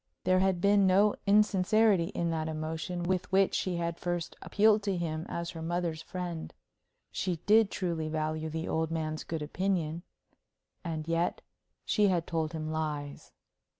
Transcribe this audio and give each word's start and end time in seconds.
There 0.23 0.39
had 0.39 0.59
been 0.61 0.87
no 0.87 1.13
insincerity 1.27 2.05
in 2.05 2.31
that 2.31 2.47
emotion 2.47 3.03
with 3.03 3.31
which 3.31 3.53
she 3.53 3.75
had 3.75 3.99
first 3.99 4.35
appealed 4.41 4.81
to 4.81 4.97
him 4.97 5.27
as 5.29 5.51
her 5.51 5.61
mother's 5.61 6.01
friend; 6.01 6.51
she 7.11 7.35
did 7.45 7.69
truly 7.69 8.09
value 8.09 8.49
the 8.49 8.67
old 8.67 8.89
man's 8.89 9.23
good 9.23 9.43
opinion. 9.43 10.01
And 10.83 11.07
yet 11.07 11.41
she 11.85 12.07
had 12.07 12.25
told 12.25 12.53
him 12.53 12.71
lies. 12.71 13.31